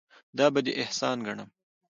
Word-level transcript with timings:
دا 0.37 0.45
به 0.53 0.59
دې 0.65 0.71
احسان 0.83 1.17
ګڼم. 1.25 1.49